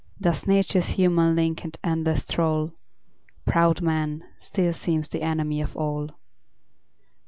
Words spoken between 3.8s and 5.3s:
man, still seems the